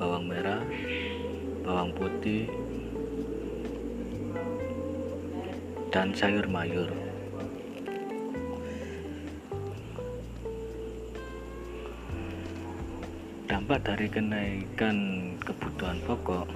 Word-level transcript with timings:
bawang 0.00 0.24
merah 0.24 0.64
bawang 1.60 1.92
putih 1.92 2.48
dan 5.92 6.14
sayur 6.16 6.46
mayur. 6.48 6.88
Dampak 13.50 13.82
dari 13.82 14.06
kenaikan 14.06 14.96
kebutuhan 15.42 15.98
pokok 16.06 16.46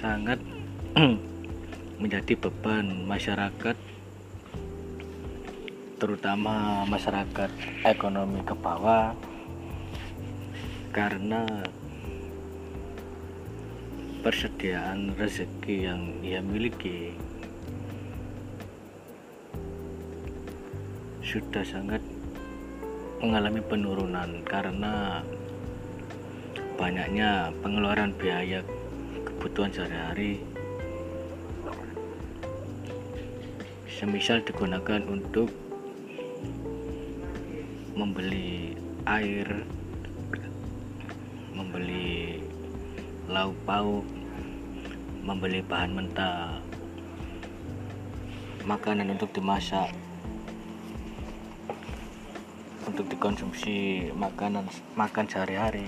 sangat 0.00 0.40
menjadi 2.00 2.32
beban 2.38 3.04
masyarakat 3.04 3.76
terutama 6.00 6.88
masyarakat 6.88 7.52
ekonomi 7.84 8.40
ke 8.40 8.56
bawah 8.56 9.12
karena 10.96 11.44
persediaan 14.20 15.16
rezeki 15.16 15.76
yang 15.88 16.02
ia 16.20 16.44
miliki. 16.44 17.16
Sudah 21.24 21.64
sangat 21.64 22.04
mengalami 23.24 23.64
penurunan 23.64 24.44
karena 24.44 25.24
banyaknya 26.76 27.48
pengeluaran 27.64 28.12
biaya 28.20 28.60
kebutuhan 29.24 29.72
sehari-hari. 29.72 30.44
Semisal 33.88 34.44
digunakan 34.44 35.00
untuk 35.08 35.48
membeli 37.96 38.76
air 39.04 39.64
membeli 41.52 42.40
lauk 43.30 43.54
pauk 43.62 44.02
membeli 45.22 45.62
bahan 45.62 45.94
mentah 45.94 46.58
makanan 48.66 49.14
untuk 49.14 49.30
dimasak 49.30 49.86
untuk 52.90 53.06
dikonsumsi 53.06 54.10
makanan 54.18 54.66
makan 54.98 55.30
sehari-hari. 55.30 55.86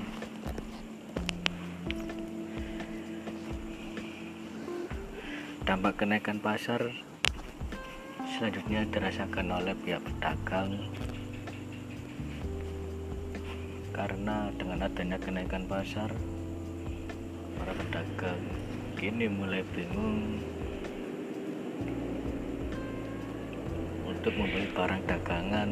Dampak 5.66 5.98
kenaikan 5.98 6.38
pasar 6.38 6.94
selanjutnya 8.38 8.86
dirasakan 8.86 9.50
oleh 9.50 9.74
pihak 9.82 9.98
pedagang. 9.98 10.78
Karena 13.91 14.47
dengan 14.54 14.86
adanya 14.86 15.19
kenaikan 15.19 15.66
pasar 15.66 16.14
para 17.72 17.88
pedagang. 17.88 18.44
Kini 19.00 19.27
mulai 19.33 19.65
bingung 19.72 20.44
untuk 24.05 24.33
membeli 24.37 24.69
barang 24.77 25.03
dagangan. 25.09 25.71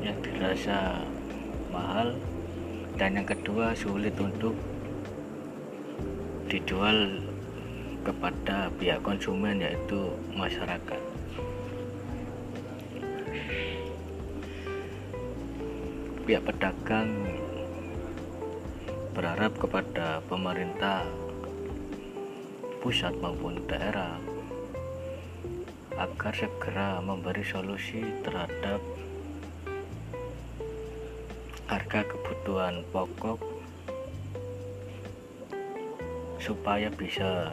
Yang 0.00 0.16
dirasa 0.24 1.04
mahal. 1.68 2.16
Dan 2.96 3.20
yang 3.20 3.28
kedua 3.28 3.76
sulit 3.76 4.16
untuk 4.16 4.56
dijual 6.48 7.20
kepada 8.00 8.72
pihak 8.80 9.04
konsumen 9.04 9.60
yaitu 9.60 10.08
masyarakat. 10.32 11.02
Pihak 16.24 16.42
pedagang 16.48 17.39
berharap 19.10 19.58
kepada 19.58 20.22
pemerintah 20.30 21.02
pusat 22.78 23.10
maupun 23.18 23.58
daerah 23.66 24.16
agar 25.98 26.32
segera 26.32 27.02
memberi 27.02 27.42
solusi 27.42 28.00
terhadap 28.22 28.78
harga 31.66 32.00
kebutuhan 32.06 32.86
pokok 32.94 33.42
supaya 36.40 36.88
bisa 36.94 37.52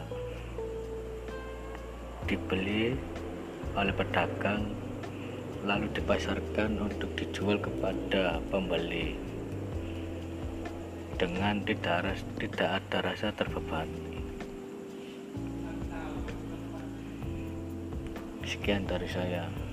dibeli 2.24 2.96
oleh 3.74 3.94
pedagang 3.94 4.72
lalu 5.66 5.90
dipasarkan 5.90 6.86
untuk 6.86 7.10
dijual 7.18 7.58
kepada 7.58 8.38
pembeli 8.48 9.27
dengan 11.18 11.66
tidak, 11.66 12.14
tidak 12.38 12.78
ada 12.78 12.98
rasa 13.02 13.34
terbebani. 13.34 14.22
Sekian 18.46 18.86
dari 18.86 19.10
saya. 19.10 19.67